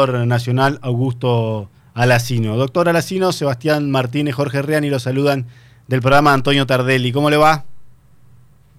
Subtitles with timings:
[0.00, 2.56] nacional Augusto Alacino.
[2.56, 5.46] Doctor Alacino, Sebastián Martínez, Jorge Reani los saludan
[5.88, 7.10] del programa Antonio Tardelli.
[7.10, 7.64] ¿Cómo le va?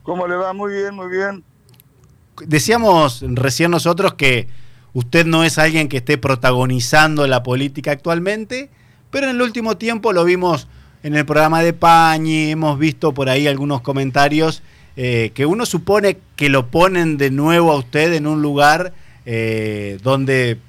[0.03, 0.53] ¿Cómo le va?
[0.53, 1.43] Muy bien, muy bien.
[2.47, 4.47] Decíamos recién nosotros que
[4.93, 8.69] usted no es alguien que esté protagonizando la política actualmente,
[9.11, 10.69] pero en el último tiempo lo vimos
[11.03, 14.63] en el programa de Pañi, hemos visto por ahí algunos comentarios
[14.95, 18.93] eh, que uno supone que lo ponen de nuevo a usted en un lugar
[19.25, 20.59] eh, donde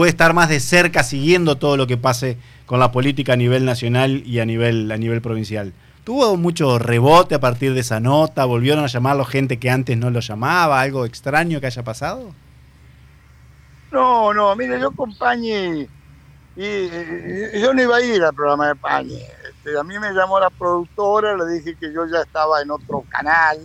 [0.00, 3.66] puede estar más de cerca siguiendo todo lo que pase con la política a nivel
[3.66, 5.74] nacional y a nivel, a nivel provincial.
[6.04, 8.46] ¿Tuvo mucho rebote a partir de esa nota?
[8.46, 10.80] ¿Volvieron a llamarlo gente que antes no lo llamaba?
[10.80, 12.32] ¿Algo extraño que haya pasado?
[13.92, 15.86] No, no, mire, yo acompañé
[16.56, 16.88] y,
[17.60, 19.20] yo no iba a ir al programa de Pañi.
[19.50, 23.04] Este, a mí me llamó la productora, le dije que yo ya estaba en otro
[23.10, 23.58] canal.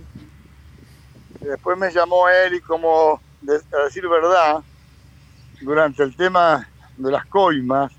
[1.40, 4.62] después me llamó él y como, a decir verdad,
[5.62, 7.92] durante el tema de las coimas,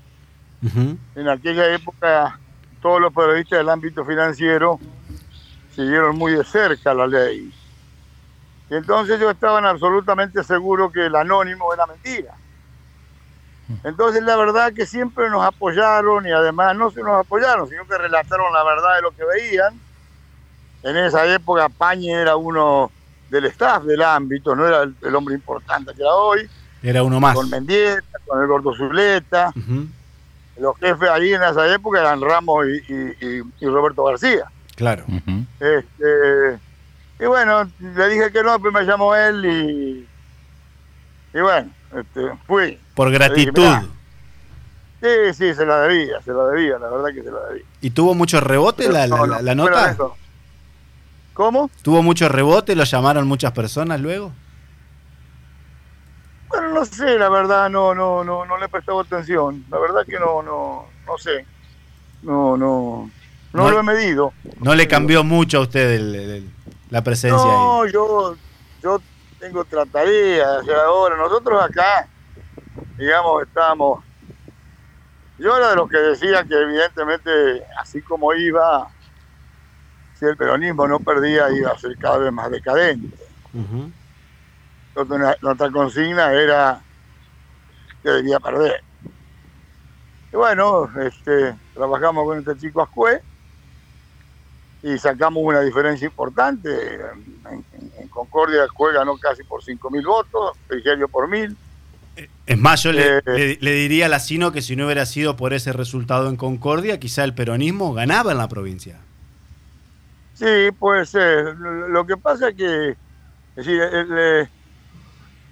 [1.15, 2.39] en aquella época
[2.81, 4.79] todos los periodistas del ámbito financiero
[5.75, 7.53] siguieron muy de cerca la ley.
[8.69, 12.33] Y entonces ellos estaban absolutamente seguros que el anónimo era mentira.
[13.83, 17.97] Entonces la verdad que siempre nos apoyaron y además no se nos apoyaron, sino que
[17.97, 19.79] relataron la verdad de lo que veían.
[20.83, 22.91] En esa época Pañe era uno
[23.29, 26.49] del staff del ámbito, no era el hombre importante que era hoy.
[26.83, 27.35] Era uno más.
[27.35, 29.53] Con Mendieta, con el Gordo Zuleta.
[30.59, 34.45] Los jefes ahí en esa época eran Ramos y, Roberto García.
[34.75, 35.05] Claro.
[35.59, 36.59] este,
[37.19, 40.07] y bueno, le dije que no, pues me llamó él y,
[41.37, 42.79] y bueno, este, fui.
[42.93, 43.89] Por gratitud.
[45.01, 47.65] sí, sí, se la debía, se la debía, la verdad que se la debía.
[47.81, 49.95] ¿Y tuvo mucho rebote la, la, nota?
[51.33, 51.69] ¿Cómo?
[51.81, 52.75] ¿Tuvo mucho rebote?
[52.75, 54.31] ¿Lo llamaron muchas personas luego?
[56.49, 59.65] Bueno, no sé, la verdad, no, no, no, no le he prestado atención.
[59.69, 61.45] La verdad que no, no, no sé.
[62.21, 63.09] No, no,
[63.53, 64.33] no, lo he medido.
[64.59, 66.43] ¿No le cambió mucho a usted
[66.89, 68.35] la presencia no, yo,
[68.81, 69.01] yo
[69.39, 70.47] tengo otra tarea.
[70.85, 72.07] ahora, nosotros acá,
[72.97, 74.03] digamos, estamos.
[75.37, 78.87] Yo era de los que decía que evidentemente, así como iba,
[80.17, 83.15] si el peronismo no perdía, iba a ser cada vez más decadente
[85.05, 86.81] nuestra consigna era
[88.03, 88.81] que debía perder.
[90.31, 93.21] Y bueno, este, trabajamos con este chico Ascue
[94.83, 96.69] y sacamos una diferencia importante.
[97.49, 101.55] En, Concordia Ascue ganó casi por 5.000 votos, Frigerio por 1.000.
[102.47, 105.53] Es más, yo le, eh, le, diría a Lacino que si no hubiera sido por
[105.53, 108.99] ese resultado en Concordia, quizá el peronismo ganaba en la provincia.
[110.33, 111.55] Sí, puede ser.
[111.55, 112.97] Lo que pasa es que
[113.57, 114.47] es decir, el,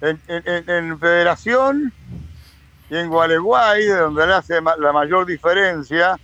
[0.00, 1.92] en, Federación
[2.90, 6.18] y en Gualeguay, de donde le hace la mayor diferencia,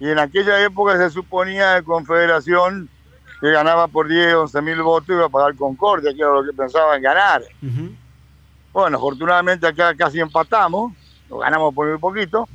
[0.00, 2.88] y en aquella época se suponía que Confederación
[3.40, 6.52] que ganaba por 10, 11 mil votos iba a pagar Concordia, que era lo que
[6.52, 7.42] pensaban ganar.
[8.72, 10.92] Bueno, afortunadamente acá casi empatamos,
[11.28, 12.48] lo ganamos por muy poquito,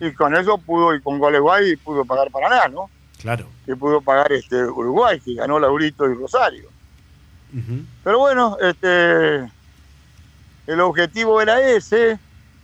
[0.00, 2.90] y con eso pudo, y con Gualeguay pudo pagar Paraná, ¿no?
[3.20, 3.46] Claro.
[3.66, 6.73] Y pudo pagar este Uruguay, que ganó Laurito y Rosario.
[8.02, 9.50] Pero bueno, este,
[10.66, 12.18] el objetivo era ese.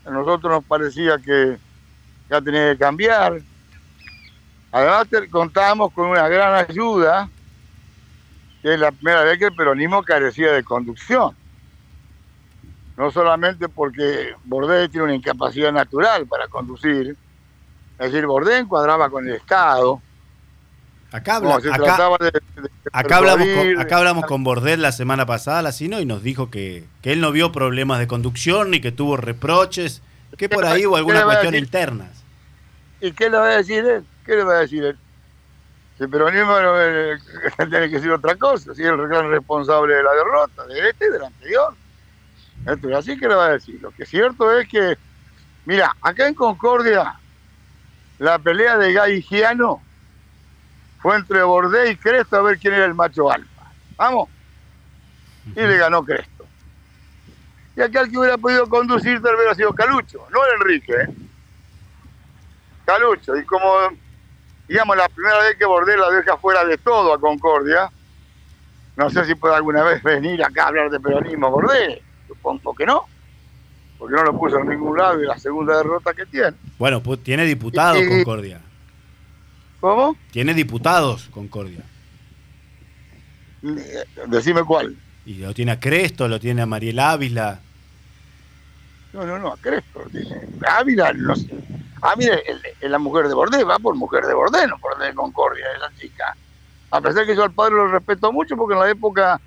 [0.04, 1.58] A nosotros nos parecía que
[2.28, 3.40] ya tenía que cambiar.
[4.72, 7.28] Además, contábamos con una gran ayuda,
[8.62, 11.34] que es la primera vez que el peronismo carecía de conducción.
[12.96, 17.16] No solamente porque Bordet tiene una incapacidad natural para conducir,
[17.98, 20.02] es decir, Bordet encuadraba con el Estado,
[21.12, 21.72] Acá, hablamos, con,
[23.81, 27.32] acá hablamos con Bordet la semana pasada, Lacino, y nos dijo que, que, él no
[27.32, 30.03] vio problemas de conducción ni que tuvo reproches,
[30.38, 32.09] que por ahí hubo alguna cuestión interna.
[33.00, 34.04] ¿Y qué le va a decir él?
[34.25, 34.97] ¿Qué le va a decir él?
[35.99, 36.56] Si el peronismo
[37.56, 41.06] tiene que decir otra cosa, si es el gran responsable de la derrota, de este
[41.06, 41.75] y del anterior.
[42.66, 43.81] Entonces, así que le va a decir.
[43.82, 44.97] Lo que es cierto es que,
[45.65, 47.19] mira, acá en Concordia,
[48.19, 49.82] la pelea de Gay Giano
[51.00, 53.73] fue entre Bordé y Cresto a ver quién era el macho alfa.
[53.97, 54.29] Vamos.
[55.55, 56.47] Y le ganó Cresto.
[57.76, 60.93] Y aquel que hubiera podido conducir tal vez hubiera sido Calucho, no el Enrique.
[60.93, 61.08] ¿eh?
[62.85, 63.37] Calucho.
[63.37, 63.64] Y como,
[64.69, 67.91] digamos, la primera vez que Bordé la deja fuera de todo a Concordia,
[68.96, 72.03] no sé si puede alguna vez venir acá a hablar de peronismo Bordé.
[72.29, 73.06] Supongo que no.
[73.99, 76.56] Porque no lo puso en ningún lado y la segunda derrota que tiene.
[76.79, 78.61] Bueno, pues tiene diputado Concordia.
[79.81, 80.17] ¿Cómo?
[80.31, 81.85] Tiene diputados Concordia.
[84.27, 84.97] Decime cuál.
[85.27, 87.61] Y lo tiene a Cresto, lo tiene a Mariel Ávila.
[89.12, 90.05] No, no, no, a Crespo.
[90.11, 90.41] Dice.
[90.67, 91.49] Ávila, no sé.
[92.03, 92.38] Ávila
[92.81, 95.91] es la mujer de Bordé, va por mujer de Bordé, no por de Concordia, esa
[95.99, 96.37] chica.
[96.91, 99.41] A pesar que yo al padre lo respeto mucho porque en la época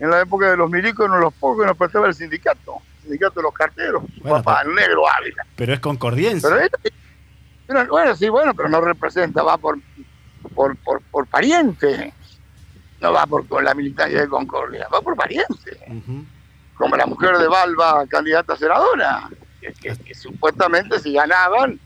[0.00, 3.40] en la época de los milicos no los pocos nos prestaba el sindicato, el sindicato
[3.40, 5.46] de los carteros, su papá, el negro Ávila.
[5.54, 6.48] Pero es concordiense.
[6.48, 6.92] Pero,
[7.66, 9.78] bueno, sí, bueno, pero no representa, va por,
[10.54, 12.12] por, por, por pariente
[13.04, 15.92] no va por con la militancia de Concordia, va por pariente.
[16.74, 19.28] Como la mujer de Balba, candidata a senadora,
[19.60, 21.78] que, supuestamente si ganaban,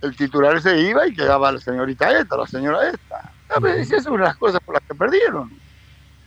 [0.00, 3.32] el titular se iba y quedaba la señorita esta, la señora esta.
[3.76, 5.52] Esa es una de las cosas por las que perdieron.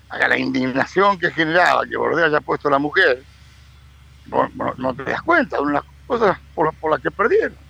[0.09, 3.23] Acá la indignación que generaba que Bordea haya puesto a la mujer,
[4.27, 7.64] no, te das cuenta, una de las cosas por, por las que perdieron.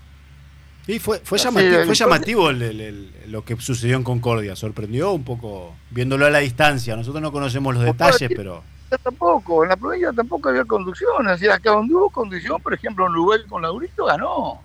[0.86, 4.56] Sí, fue, fue llamativo, fue llamativo lo que sucedió en Concordia.
[4.56, 6.96] Sorprendió un poco, viéndolo a la distancia.
[6.96, 8.64] Nosotros no conocemos los detalles, pero.
[9.02, 11.28] Tampoco, en la provincia tampoco había conducción.
[11.28, 14.62] Así, acá donde hubo conducción, por ejemplo, en Uruguay con Laurito ganó.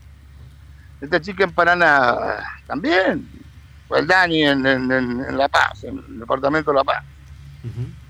[1.00, 3.26] Esta chica en Paraná también.
[3.88, 7.02] Fue el Dani en, La Paz, en el departamento de La Paz.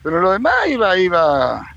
[0.03, 1.77] Pero lo demás iba, iba.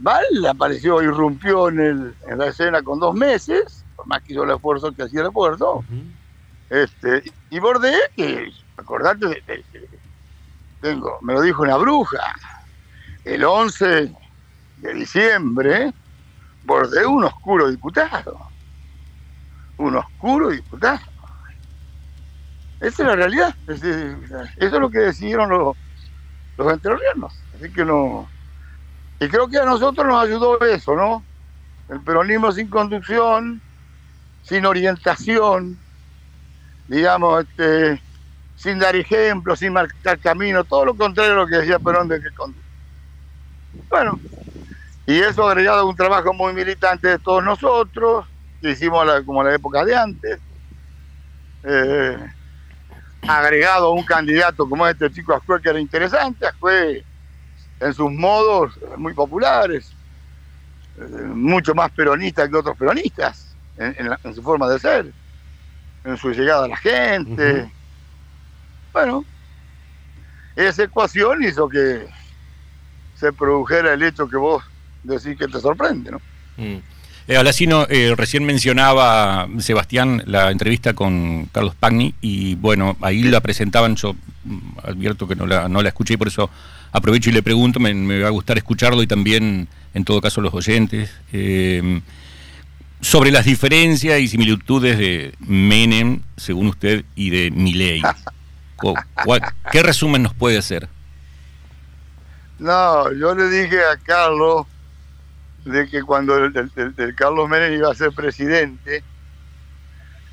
[0.00, 4.50] Val apareció, irrumpió en, el, en la escena con dos meses más que hizo el
[4.50, 5.84] esfuerzo que hacía el esfuerzo.
[6.70, 9.64] este, y Bordé, que acordate, de,
[10.80, 12.34] tengo, me lo dijo una bruja,
[13.24, 14.12] el 11
[14.78, 15.92] de diciembre,
[16.64, 18.38] Bordé un oscuro diputado.
[19.76, 21.00] Un oscuro diputado.
[22.80, 23.54] Esa es la realidad.
[23.66, 23.86] eso
[24.58, 25.76] es lo que decidieron los,
[26.56, 27.34] los entrerrianos.
[27.54, 28.28] Así que no.
[29.20, 31.24] Y creo que a nosotros nos ayudó eso, ¿no?
[31.88, 33.60] El peronismo sin conducción,
[34.44, 35.78] sin orientación,
[36.86, 38.00] digamos, este,
[38.56, 42.20] sin dar ejemplo, sin marcar camino, todo lo contrario a lo que decía Perón de
[42.20, 42.28] que
[43.88, 44.20] Bueno,
[45.06, 48.26] y eso agregado a un trabajo muy militante de todos nosotros,
[48.60, 50.38] que hicimos como la época de antes,
[51.62, 52.18] eh,
[53.22, 57.02] agregado a un candidato como este chico Ascue, que era interesante, Ascue
[57.80, 59.90] en sus modos muy populares,
[60.98, 65.12] eh, mucho más peronista que otros peronistas en, su forma de ser,
[66.04, 67.70] en su llegada a la gente.
[68.92, 69.24] Bueno,
[70.56, 72.06] esa ecuación hizo que
[73.16, 74.62] se produjera el hecho que vos
[75.02, 76.20] decís que te sorprende, ¿no?
[76.56, 76.78] Mm.
[77.26, 83.40] Eh, Alacino, eh, recién mencionaba Sebastián la entrevista con Carlos Pagni y bueno, ahí la
[83.40, 86.50] presentaban, yo mm, advierto que no la, no la escuché y por eso
[86.92, 90.42] aprovecho y le pregunto, me, me, va a gustar escucharlo y también en todo caso
[90.42, 91.10] los oyentes.
[91.32, 92.00] Eh,
[93.04, 98.02] sobre las diferencias y similitudes de Menem, según usted, y de Milei.
[99.70, 100.88] ¿Qué resumen nos puede hacer?
[102.58, 104.66] No, yo le dije a Carlos
[105.66, 106.54] de que cuando el,
[107.14, 109.04] Carlos Menem iba a ser presidente,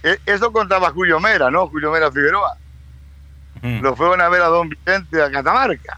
[0.01, 1.67] e, eso contaba Julio Mera, ¿no?
[1.67, 2.57] Julio Mera Figueroa.
[3.61, 5.97] Lo fueron a ver a don Vicente a Catamarca.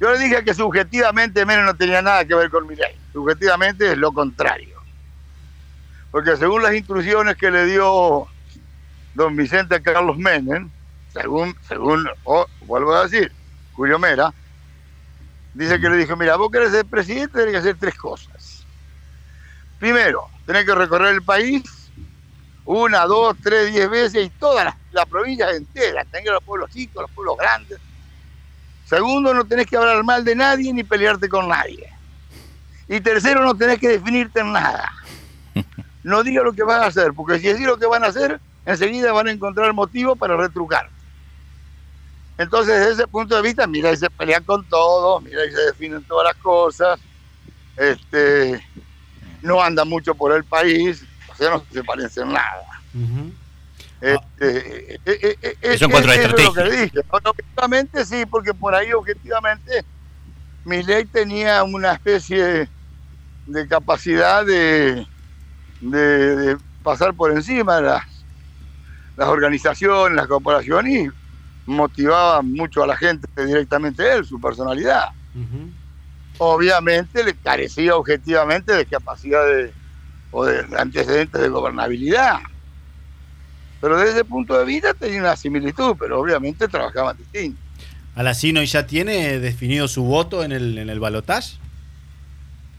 [0.00, 2.96] Yo le dije que subjetivamente Menem no tenía nada que ver con Milei.
[3.12, 4.71] Subjetivamente es lo contrario.
[6.12, 8.28] Porque según las instrucciones que le dio
[9.14, 10.70] don Vicente Carlos Menem,
[11.10, 12.06] según, según
[12.66, 13.32] vuelvo a decir,
[13.72, 14.32] Julio Mera,
[15.54, 18.66] dice que le dijo, mira, vos querés ser presidente, tenés que hacer tres cosas.
[19.78, 21.62] Primero, tenés que recorrer el país
[22.66, 27.02] una, dos, tres, diez veces y todas las, las provincias enteras, tenés los pueblos chicos,
[27.02, 27.78] los pueblos grandes.
[28.84, 31.90] Segundo, no tenés que hablar mal de nadie ni pelearte con nadie.
[32.86, 34.92] Y tercero, no tenés que definirte en nada
[36.02, 38.40] no diga lo que van a hacer, porque si decís lo que van a hacer,
[38.66, 40.88] enseguida van a encontrar motivo para retrucar.
[42.38, 45.60] Entonces, desde ese punto de vista, mira, y se pelean con todo, mira, y se
[45.62, 46.98] definen todas las cosas,
[47.76, 48.60] este,
[49.42, 52.80] no anda mucho por el país, o sea, no se parece en nada.
[54.00, 56.48] este, eh, eh, eh, Eso en cuanto a estrategia.
[56.48, 57.00] Es lo que le dije.
[57.10, 59.84] Objetivamente sí, porque por ahí objetivamente
[60.64, 62.68] mi ley tenía una especie
[63.46, 65.06] de capacidad de,
[65.82, 68.06] de, pasar por encima de las,
[69.16, 75.10] las organizaciones, las corporaciones y motivaba mucho a la gente directamente él, su personalidad.
[76.38, 79.72] Obviamente le carecía objetivamente de capacidad de,
[80.30, 82.38] o de antecedentes de gobernabilidad.
[83.80, 87.60] Pero desde ese punto de vista tenía una similitud, pero obviamente trabajaban distintos.
[88.14, 91.56] ¿Alacino ya tiene definido su voto en el, en el balotaje?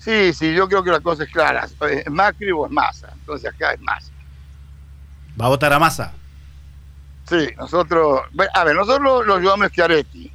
[0.04, 1.66] Sí, sí, yo creo que la cosa es clara.
[1.90, 3.10] Eh, Macri o es Massa.
[3.14, 4.12] Entonces acá es Massa.
[5.40, 6.12] ¿Va a votar a Massa?
[7.30, 8.22] Sí, nosotros.
[8.54, 10.30] A ver, nosotros lo, llevamos a Schiaretti.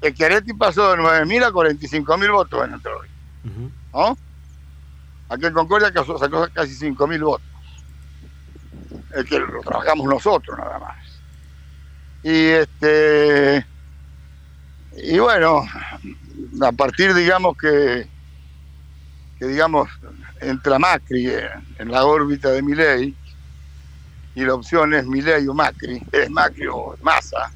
[0.00, 4.18] El Schiaretti pasó de 9.000 a 45.000 votos en el uh ¿No?
[5.28, 7.46] Aquí en Concordia sacó casi 5.000 votos.
[9.16, 10.96] Es que lo trabajamos nosotros nada más.
[12.22, 13.66] Y este
[14.96, 15.64] y bueno,
[16.62, 18.11] a partir digamos que
[19.42, 19.88] que digamos
[20.40, 21.32] entra Macri
[21.80, 23.12] en, la órbita de Milei
[24.36, 27.50] y la opción es Milei o Macri, es Macri o Massa.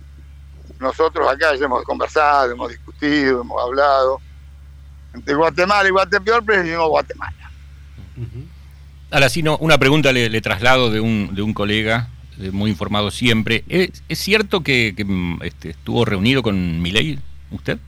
[0.81, 4.21] Nosotros acá ya hemos conversado, hemos discutido, hemos hablado.
[5.14, 7.52] Entre Guatemala y Guatepeor preferimos Guatemala.
[9.12, 12.09] Alacino, una pregunta le, traslado de un, de un colega
[12.40, 13.62] eh, muy informado siempre.
[13.69, 17.21] ¿Es, cierto que, mm, este, estuvo reunido con Milei
[17.52, 17.78] usted?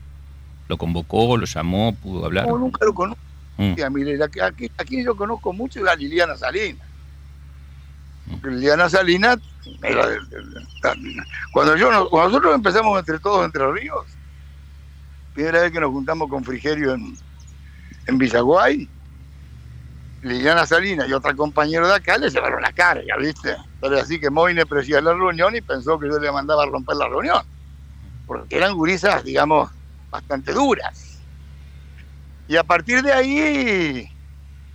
[0.69, 2.47] ¿Lo convocó, lo llamó, pudo hablar?
[2.47, 3.28] No, nunca lo conozco.
[3.59, 3.75] Mm.
[4.77, 6.87] Aquí, yo conozco mucho a Liliana Salinas.
[8.41, 9.39] Liliana Salinas,
[11.51, 14.05] cuando, yo, cuando nosotros empezamos entre todos Entre Ríos,
[15.33, 17.17] primera vez que nos juntamos con Frigerio en,
[18.07, 18.87] en Villaguay,
[20.21, 23.57] Liliana Salinas y otra compañera de acá le llevaron la carga, ¿viste?
[23.81, 26.95] Pero así que Moine presidía la reunión y pensó que yo le mandaba a romper
[26.95, 27.43] la reunión.
[28.25, 29.69] Porque eran gurisas, digamos,
[30.09, 31.08] bastante duras.
[32.49, 34.11] Y a partir de ahí,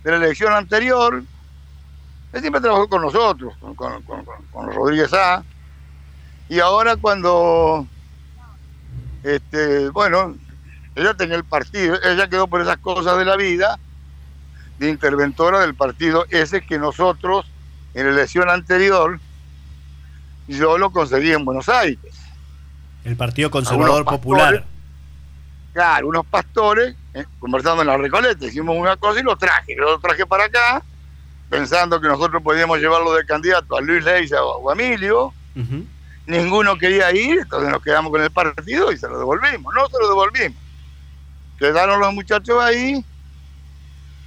[0.01, 1.21] de la elección anterior,
[2.31, 5.43] él siempre trabajó con nosotros, con, con, Rodríguez A.
[6.47, 7.85] Y ahora cuando,
[9.23, 10.37] este, bueno,
[10.95, 13.77] ella tenía el partido, ella quedó por esas cosas de la vida
[14.79, 17.45] de interventora del partido ese que nosotros
[17.93, 19.19] en la elección anterior
[20.47, 22.15] yo lo conseguí en Buenos Aires.
[23.03, 24.65] El Partido Conservador Popular.
[25.75, 29.99] Claro, unos pastores eh, conversando en la Recoleta, hicimos una cosa y lo traje, lo
[29.99, 30.81] traje para acá,
[31.49, 35.33] pensando que nosotros podíamos llevarlo de candidato a Luis Leiza o a Emilio.
[36.27, 39.75] Ninguno quería ir, entonces nos quedamos con el partido y se lo devolvimos.
[39.75, 40.57] No se lo devolvimos.
[41.59, 43.03] Quedaron los muchachos ahí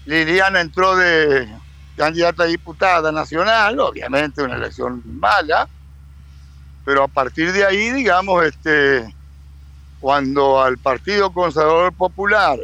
[0.05, 1.49] Liliana entró de
[1.97, 5.67] candidata a diputada nacional, obviamente una elección mala,
[6.85, 9.15] pero a partir de ahí, digamos, este,
[10.01, 12.59] cuando al Partido Conservador Popular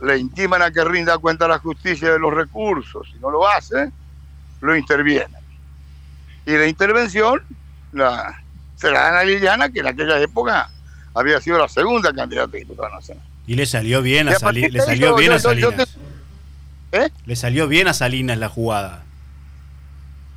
[0.00, 3.48] le intiman a que rinda cuenta a la justicia de los recursos, si no lo
[3.48, 3.90] hace,
[4.60, 5.42] lo intervienen.
[6.46, 7.42] Y la intervención
[7.92, 8.40] la,
[8.76, 10.70] se la dan a Liliana, que en aquella época
[11.14, 13.24] había sido la segunda candidata a diputada nacional.
[13.46, 15.96] Y le salió bien a, le salió bien a Salinas.
[16.92, 17.08] ¿Eh?
[17.26, 19.04] Le salió bien a Salinas la jugada.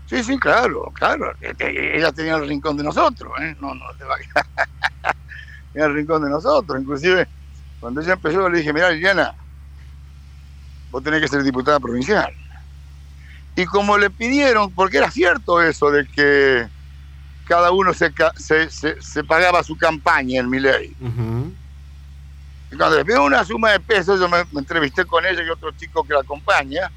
[0.07, 1.33] Sí, sí, claro, claro.
[1.59, 3.55] Ella tenía el rincón de nosotros, ¿eh?
[3.61, 5.10] No, no te va a
[5.73, 6.81] Tenía el rincón de nosotros.
[6.81, 7.27] Inclusive,
[7.79, 9.33] cuando ella empezó, le dije, mira, Liliana,
[10.91, 12.33] vos tenés que ser diputada provincial.
[13.55, 16.67] Y como le pidieron, porque era cierto eso de que
[17.45, 18.13] cada uno se,
[18.69, 20.95] se, pagaba su campaña en mi ley.
[22.71, 25.71] Y cuando le pido una suma de pesos, yo me, entrevisté con ella y otro
[25.71, 26.89] chico que la acompaña,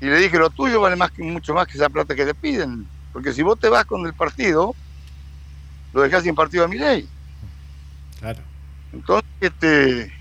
[0.00, 2.34] y le dije, lo tuyo vale más que, mucho más que esa plata que te
[2.34, 4.74] piden, porque si vos te vas con el partido,
[5.92, 7.08] lo dejas sin partido a mi ley.
[8.20, 8.40] Claro.
[8.92, 10.12] Entonces, este,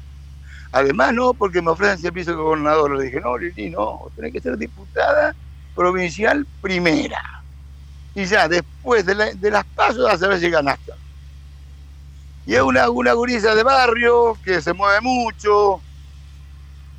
[0.72, 4.42] además no, porque me ofrecen servicio de gobernador, le dije, no, Lili, no, tenés que
[4.42, 5.36] ser diputada
[5.76, 7.44] provincial primera.
[8.16, 9.16] Y ya después de,
[9.52, 10.94] las pasos a saber si ganaste.
[12.46, 15.82] Y es una, una gurisa de barrio que se mueve mucho,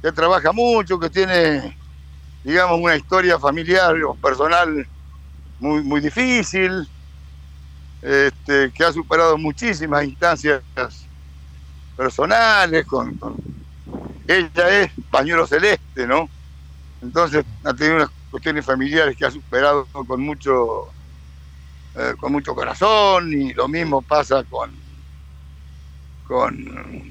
[0.02, 1.76] que trabaja mucho, que tiene,
[2.45, 4.87] digamos, una historia familiar o personal
[5.59, 6.88] muy, muy difícil,
[8.02, 10.62] este, que ha superado muchísimas instancias
[11.97, 13.19] personales, con,
[14.26, 16.28] ella es pañuelo celeste, ¿no?
[17.02, 20.88] Entonces ha tenido unas cuestiones familiares que ha superado con mucho,
[21.97, 24.71] eh, con mucho corazón y lo mismo pasa con,
[26.26, 27.02] con,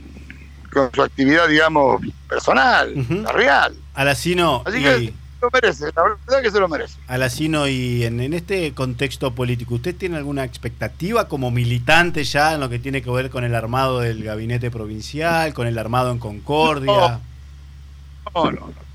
[0.72, 2.94] con su actividad, digamos, personal,
[3.34, 3.76] real.
[3.94, 4.64] Alacino.
[4.66, 7.00] Así que lo merece, la verdad que se lo merece.
[7.08, 12.70] Alacino, y en, este contexto político, ¿usted tiene alguna expectativa como militante ya en lo
[12.70, 17.20] que tiene que ver con el armado del gabinete provincial, con el armado en Concordia?
[18.34, 18.90] No, no, no.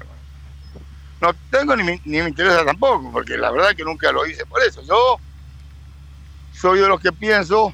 [1.21, 4.61] No, tengo ni, ni me interesa tampoco, porque la verdad que nunca lo hice por
[4.63, 4.83] eso.
[4.83, 5.19] Yo
[6.53, 7.73] soy de los que pienso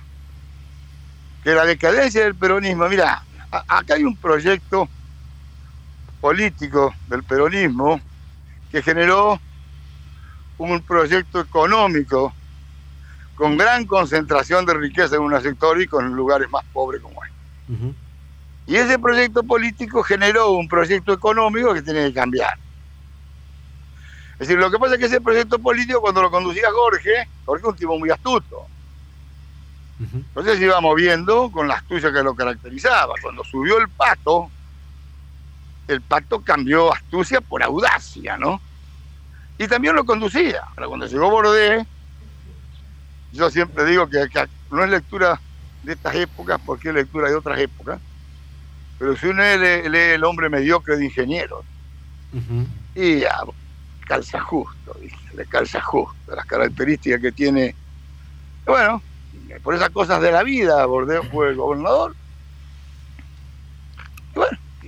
[1.43, 4.89] que la decadencia del peronismo, mira, acá hay un proyecto
[6.21, 8.01] político del peronismo
[8.71, 9.41] que generó
[10.59, 12.33] un proyecto económico
[13.35, 17.95] con gran concentración de riqueza en un sector y con lugares más pobres como este.
[18.67, 22.59] Y ese proyecto político generó un proyecto económico que tiene que cambiar.
[24.35, 27.63] Es decir, lo que pasa es que ese proyecto político cuando lo conducía Jorge, Jorge
[27.63, 28.67] es un tipo muy astuto,
[30.01, 33.15] entonces iba moviendo con la astucia que lo caracterizaba.
[33.21, 34.51] Cuando subió el pato,
[35.91, 38.63] el pacto cambió astucia por audacia, ¿no?
[39.59, 40.63] Y también lo conducía.
[40.77, 41.87] Pero cuando llegó Bordé,
[43.33, 45.43] yo siempre digo que, que no es lectura
[45.83, 48.01] de estas épocas porque es lectura de otras épocas,
[48.99, 51.65] pero si uno lee, lee El hombre mediocre de ingenieros,
[52.33, 52.67] Ujú.
[52.95, 53.37] y ya,
[54.07, 54.95] calza justo,
[55.33, 57.77] le calza justo, las características que tiene.
[58.65, 59.03] Bueno,
[59.63, 62.15] por esas cosas de la vida, Bordeo fue gobernador.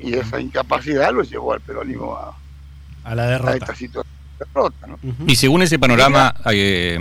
[0.03, 2.37] Y esa incapacidad lo llevó al peronismo a,
[3.05, 3.55] A la a derrota.
[3.57, 4.87] esta situación de derrota.
[5.27, 6.99] Y según ese panorama, eh,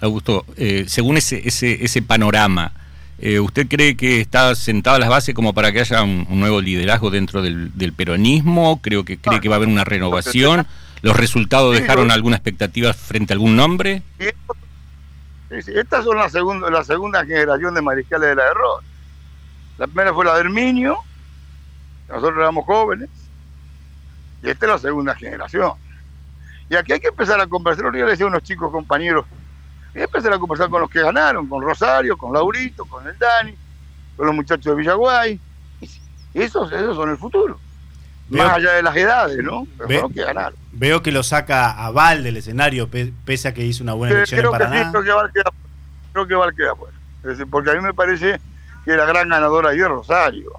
[0.00, 2.72] Augusto, eh, según ese, ese, ese panorama,
[3.18, 6.60] eh, ¿usted cree que está sentado las bases como para que haya un, un nuevo
[6.60, 8.80] liderazgo dentro del, del peronismo?
[8.82, 10.66] Creo que cree que va a haber una renovación.
[11.02, 14.02] ¿Los resultados dejaron alguna expectativa frente a algún nombre?
[15.50, 18.82] Estas son la segunda, la segunda generación de mariscales de la error.
[19.78, 20.98] La primera fue la de Herminio,
[22.08, 23.08] nosotros éramos jóvenes,
[24.42, 25.72] y esta es la segunda generación.
[26.68, 29.24] Y aquí hay que empezar a conversar, yo le decía a unos chicos compañeros,
[29.88, 33.16] hay que empezar a conversar con los que ganaron, con Rosario, con Laurito, con el
[33.18, 33.54] Dani,
[34.16, 35.40] con los muchachos de Villaguay.
[36.32, 37.58] Esos, esos son el futuro.
[38.28, 39.66] Veo- Más allá de las edades, ¿no?
[39.78, 40.58] Pero Ve- que ganaron.
[40.72, 44.14] Veo que lo saca a Val del escenario, pe- pese a que hizo una buena
[44.16, 44.90] elección en creo que sí, Paraná.
[44.90, 45.52] creo que Val queda,
[46.12, 47.46] creo que Val queda fuera.
[47.50, 48.40] Porque a mí me parece
[48.84, 50.50] que la gran ganadora ahí es Rosario.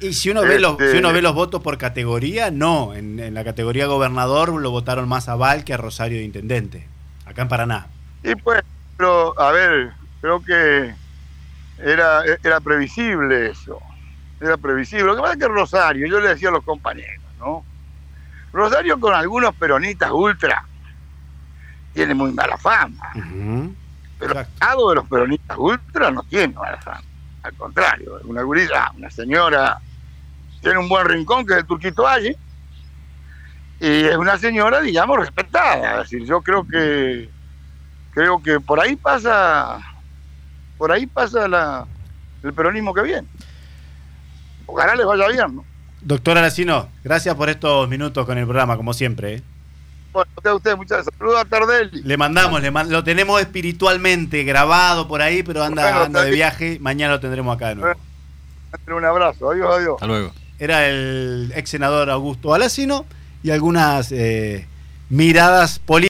[0.00, 2.94] Y si uno, ve los, Este- si uno ve los votos por categoría, no.
[2.94, 6.86] En, en la categoría gobernador lo votaron más a Val que a Rosario de Intendente.
[7.24, 7.86] Acá en Paraná.
[8.22, 8.62] Y pues,
[8.96, 10.94] pero a ver, creo que
[11.78, 13.80] era, era previsible eso.
[14.40, 15.04] Era previsible.
[15.04, 17.64] Lo que pasa es que Rosario, yo le decía a los compañeros, ¿no?
[18.52, 20.64] Rosario con algunos peronistas ultra
[21.94, 23.12] tiene muy mala fama.
[24.18, 27.02] Pero al lado de los peronistas ultra no tiene mala fama.
[27.42, 29.78] Al contrario, una gurisa, una señora,
[30.62, 32.36] tiene un buen rincón que es el Turquito Valle.
[33.80, 36.02] Y es una señora, digamos, respetada.
[36.02, 37.28] Es decir, yo creo que
[38.12, 39.78] creo que por ahí pasa
[40.78, 41.86] por ahí pasa la,
[42.42, 43.26] el peronismo que viene.
[44.66, 45.64] Ojalá les vaya bien, ¿no?
[46.00, 49.34] Doctor Aracino, gracias por estos minutos con el programa, como siempre.
[49.36, 49.42] ¿eh?
[50.12, 52.02] Bueno, a ustedes muchas saludos a Tardelli.
[52.02, 56.30] Le mandamos, le man- lo tenemos espiritualmente grabado por ahí, pero anda, Bueno, anda de
[56.30, 56.78] viaje.
[56.80, 58.00] Mañana lo tendremos acá de nuevo.
[58.88, 59.94] Un abrazo, adiós, adiós.
[59.94, 60.32] Hasta luego.
[60.58, 63.04] Era el ex senador Augusto Alacino
[63.42, 64.66] y algunas eh,
[65.08, 66.04] miradas políticas.